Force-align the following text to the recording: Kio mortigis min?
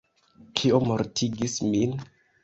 Kio 0.59 0.79
mortigis 0.91 1.59
min? 1.75 1.93